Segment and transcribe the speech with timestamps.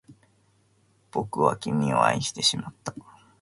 [1.11, 2.95] 僕は君を愛してしまった